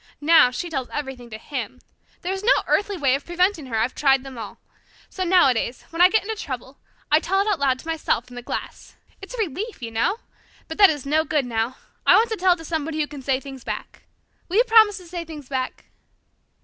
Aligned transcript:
Now 0.19 0.49
she 0.49 0.67
tells 0.71 0.89
everything 0.89 1.29
to 1.29 1.37
him. 1.37 1.79
There 2.23 2.33
is 2.33 2.43
no 2.43 2.63
earthly 2.65 2.97
way 2.97 3.13
of 3.13 3.23
preventing 3.23 3.67
her. 3.67 3.77
I've 3.77 3.93
tried 3.93 4.23
them 4.23 4.35
all. 4.35 4.57
So, 5.11 5.23
nowadays, 5.23 5.85
when 5.91 6.01
I 6.01 6.09
get 6.09 6.23
into 6.23 6.33
trouble, 6.35 6.79
I 7.11 7.19
tell 7.19 7.39
it 7.39 7.45
out 7.47 7.59
loud 7.59 7.77
to 7.77 7.87
myself 7.87 8.27
in 8.27 8.33
the 8.33 8.41
glass. 8.41 8.95
It's 9.21 9.35
a 9.35 9.37
relief, 9.37 9.79
you 9.83 9.91
know. 9.91 10.17
But 10.67 10.79
that 10.79 10.89
is 10.89 11.05
no 11.05 11.23
good 11.23 11.45
now. 11.45 11.75
I 12.03 12.15
want 12.15 12.31
to 12.31 12.35
tell 12.37 12.53
it 12.53 12.57
to 12.57 12.65
somebody 12.65 12.99
who 12.99 13.05
can 13.05 13.21
say 13.21 13.39
things 13.39 13.63
back. 13.63 14.01
Will 14.49 14.55
you 14.57 14.63
promise 14.63 14.97
to 14.97 15.05
say 15.05 15.23
things 15.23 15.47
back?" 15.47 15.85